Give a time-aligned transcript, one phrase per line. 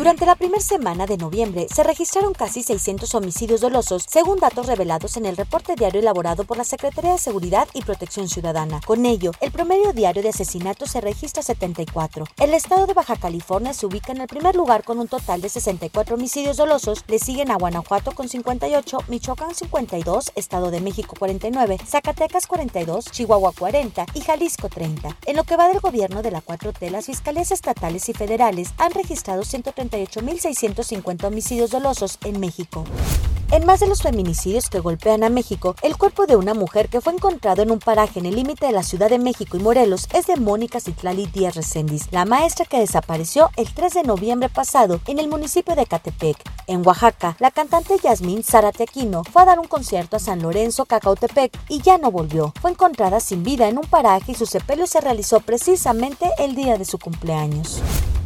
[0.00, 5.18] Durante la primera semana de noviembre se registraron casi 600 homicidios dolosos, según datos revelados
[5.18, 8.80] en el reporte diario elaborado por la Secretaría de Seguridad y Protección Ciudadana.
[8.86, 12.24] Con ello, el promedio diario de asesinatos se registra 74.
[12.38, 15.50] El estado de Baja California se ubica en el primer lugar con un total de
[15.50, 21.76] 64 homicidios dolosos, le siguen a Guanajuato con 58, Michoacán 52, Estado de México 49,
[21.86, 25.18] Zacatecas 42, Chihuahua 40 y Jalisco 30.
[25.26, 28.92] En lo que va del gobierno de la 4T, las fiscalías estatales y federales han
[28.92, 32.84] registrado 130 38.650 homicidios dolosos en México.
[33.52, 37.00] En más de los feminicidios que golpean a México, el cuerpo de una mujer que
[37.00, 40.06] fue encontrado en un paraje en el límite de la Ciudad de México y Morelos
[40.14, 45.00] es de Mónica Citlali Díaz Recendis, la maestra que desapareció el 3 de noviembre pasado
[45.08, 46.36] en el municipio de Catepec.
[46.68, 50.84] En Oaxaca, la cantante Yasmín Zárate Aquino fue a dar un concierto a San Lorenzo,
[50.84, 52.52] Cacautepec y ya no volvió.
[52.60, 56.78] Fue encontrada sin vida en un paraje y su sepelio se realizó precisamente el día
[56.78, 57.82] de su cumpleaños.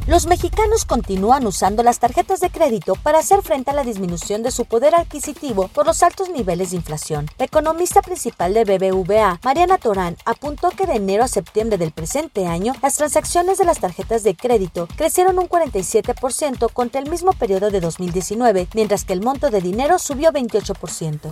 [0.07, 4.51] Los mexicanos continúan usando las tarjetas de crédito para hacer frente a la disminución de
[4.51, 7.27] su poder adquisitivo por los altos niveles de inflación.
[7.39, 12.47] La economista principal de BBVA, Mariana Torán, apuntó que de enero a septiembre del presente
[12.47, 17.71] año, las transacciones de las tarjetas de crédito crecieron un 47% contra el mismo periodo
[17.71, 21.31] de 2019, mientras que el monto de dinero subió 28%.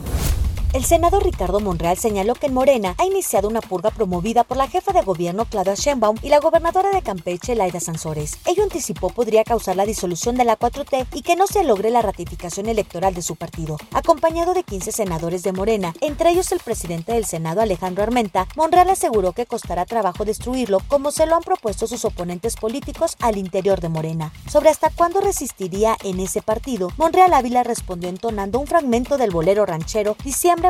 [0.72, 4.68] El senador Ricardo Monreal señaló que en Morena ha iniciado una purga promovida por la
[4.68, 8.38] jefa de gobierno Claudia Sheinbaum y la gobernadora de Campeche Laida Sansores.
[8.46, 12.00] Ello anticipó podría causar la disolución de la 4T y que no se logre la
[12.00, 13.76] ratificación electoral de su partido.
[13.92, 18.88] Acompañado de 15 senadores de Morena, entre ellos el presidente del Senado Alejandro Armenta, Monreal
[18.88, 23.82] aseguró que costará trabajo destruirlo como se lo han propuesto sus oponentes políticos al interior
[23.82, 24.32] de Morena.
[24.50, 29.66] Sobre hasta cuándo resistiría en ese partido, Monreal Ávila respondió entonando un fragmento del bolero
[29.66, 30.16] ranchero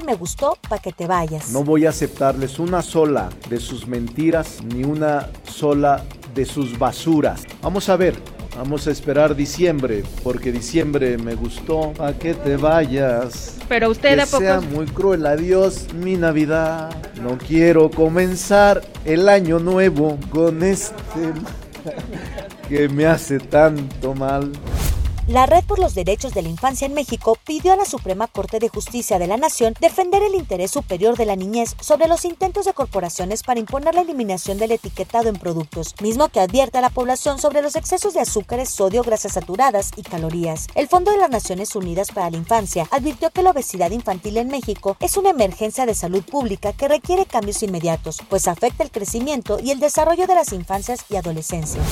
[0.01, 1.51] me gustó para que te vayas.
[1.51, 6.05] No voy a aceptarles una sola de sus mentiras ni una sola
[6.35, 7.43] de sus basuras.
[7.61, 8.17] Vamos a ver,
[8.57, 11.95] Vamos a esperar diciembre, porque diciembre me gustó.
[11.99, 13.57] ¿A que te vayas?
[13.67, 15.25] Pero usted que sea muy cruel.
[15.25, 16.95] Adiós, mi Navidad.
[17.23, 21.33] No quiero comenzar el año nuevo con este
[22.69, 24.53] que me hace tanto mal.
[25.29, 28.59] La Red por los Derechos de la Infancia en México pidió a la Suprema Corte
[28.59, 32.65] de Justicia de la Nación defender el interés superior de la niñez sobre los intentos
[32.65, 36.91] de corporaciones para imponer la eliminación del etiquetado en productos, mismo que advierte a la
[36.91, 40.67] población sobre los excesos de azúcares, sodio, grasas saturadas y calorías.
[40.75, 44.49] El Fondo de las Naciones Unidas para la Infancia advirtió que la obesidad infantil en
[44.49, 49.61] México es una emergencia de salud pública que requiere cambios inmediatos, pues afecta el crecimiento
[49.63, 51.85] y el desarrollo de las infancias y adolescencias.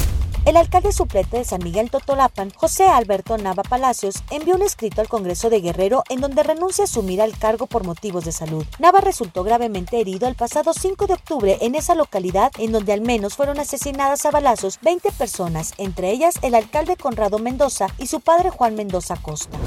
[0.47, 5.09] El alcalde suplente de San Miguel Totolapan, José Alberto Nava Palacios, envió un escrito al
[5.09, 8.65] Congreso de Guerrero en donde renuncia a asumir al cargo por motivos de salud.
[8.79, 13.03] Nava resultó gravemente herido el pasado 5 de octubre en esa localidad en donde al
[13.03, 18.21] menos fueron asesinadas a balazos 20 personas, entre ellas el alcalde Conrado Mendoza y su
[18.21, 19.59] padre Juan Mendoza Costa.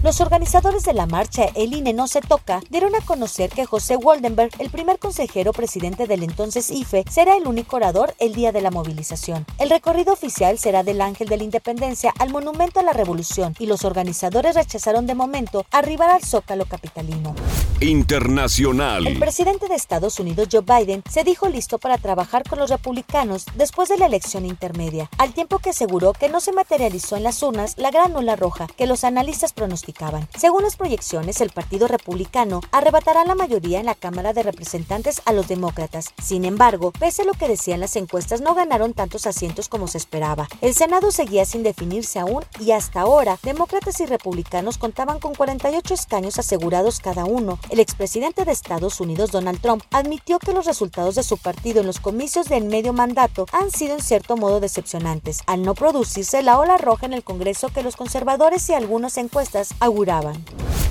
[0.00, 3.96] Los organizadores de la marcha El INE no se toca dieron a conocer que José
[3.96, 8.60] Waldenberg, el primer consejero presidente del entonces IFE, será el único orador el día de
[8.60, 9.44] la movilización.
[9.58, 13.66] El recorrido oficial será del Ángel de la Independencia al Monumento a la Revolución y
[13.66, 17.34] los organizadores rechazaron de momento arribar al Zócalo capitalino.
[17.80, 19.04] Internacional.
[19.04, 23.46] El presidente de Estados Unidos, Joe Biden, se dijo listo para trabajar con los republicanos
[23.56, 27.42] después de la elección intermedia, al tiempo que aseguró que no se materializó en las
[27.42, 29.52] urnas la gran ola roja que los analistas
[30.36, 35.32] según las proyecciones, el Partido Republicano arrebatará la mayoría en la Cámara de Representantes a
[35.32, 36.12] los demócratas.
[36.22, 39.96] Sin embargo, pese a lo que decían las encuestas, no ganaron tantos asientos como se
[39.98, 40.46] esperaba.
[40.60, 45.94] El Senado seguía sin definirse aún y hasta ahora, demócratas y republicanos contaban con 48
[45.94, 47.58] escaños asegurados cada uno.
[47.70, 51.86] El expresidente de Estados Unidos, Donald Trump, admitió que los resultados de su partido en
[51.86, 56.58] los comicios del medio mandato han sido en cierto modo decepcionantes, al no producirse la
[56.58, 60.36] ola roja en el Congreso que los conservadores y algunas encuestas auguraban.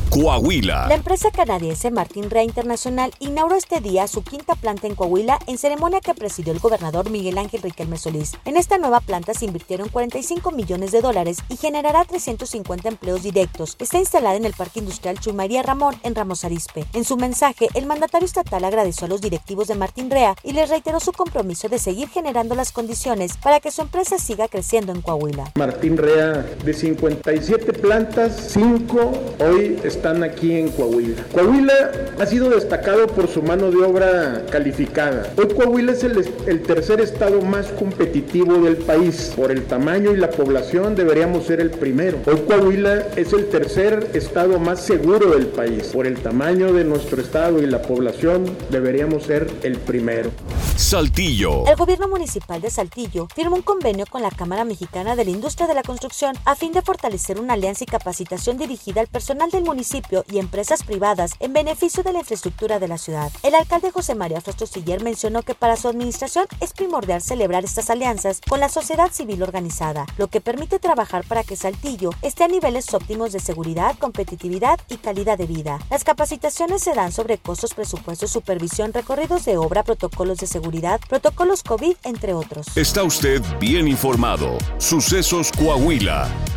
[0.09, 0.87] Coahuila.
[0.87, 5.57] La empresa canadiense Martin Rea Internacional inauguró este día su quinta planta en Coahuila en
[5.57, 8.33] ceremonia que presidió el gobernador Miguel Ángel Riquelme Solís.
[8.45, 13.75] En esta nueva planta se invirtieron 45 millones de dólares y generará 350 empleos directos.
[13.79, 16.85] Está instalada en el Parque Industrial Chuy María Ramón en Ramos Arispe.
[16.93, 20.69] En su mensaje, el mandatario estatal agradeció a los directivos de Martin Rea y les
[20.69, 25.01] reiteró su compromiso de seguir generando las condiciones para que su empresa siga creciendo en
[25.01, 25.51] Coahuila.
[25.55, 31.23] Martín Rea de 57 plantas, 5 hoy están están aquí en Coahuila.
[31.33, 35.33] Coahuila ha sido destacado por su mano de obra calificada.
[35.37, 39.33] Hoy Coahuila es el, el tercer estado más competitivo del país.
[39.35, 42.19] Por el tamaño y la población deberíamos ser el primero.
[42.27, 45.87] Hoy Coahuila es el tercer estado más seguro del país.
[45.87, 50.29] Por el tamaño de nuestro estado y la población deberíamos ser el primero.
[50.75, 51.65] Saltillo.
[51.65, 55.67] El gobierno municipal de Saltillo firmó un convenio con la Cámara Mexicana de la Industria
[55.67, 59.63] de la Construcción a fin de fortalecer una alianza y capacitación dirigida al personal del
[59.63, 59.86] municipio
[60.29, 63.31] y empresas privadas en beneficio de la infraestructura de la ciudad.
[63.43, 67.89] El alcalde José María Frostosiller Siller mencionó que para su administración es primordial celebrar estas
[67.89, 72.47] alianzas con la sociedad civil organizada, lo que permite trabajar para que Saltillo esté a
[72.47, 75.79] niveles óptimos de seguridad, competitividad y calidad de vida.
[75.89, 81.63] Las capacitaciones se dan sobre costos, presupuestos, supervisión, recorridos de obra, protocolos de seguridad protocolos
[81.63, 82.67] COVID, entre otros.
[82.75, 84.57] Está usted bien informado.
[84.77, 86.27] Sucesos Coahuila.